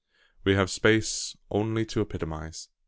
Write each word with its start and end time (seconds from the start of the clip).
We 0.43 0.55
have 0.55 0.71
space 0.71 1.35
only 1.51 1.85
to 1.85 2.01
epitomise. 2.01 2.69